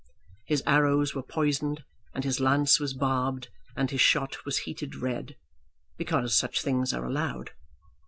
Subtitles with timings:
[0.47, 1.83] His arrows were poisoned,
[2.15, 5.35] and his lance was barbed, and his shot was heated red,
[5.95, 7.51] because such things are allowed.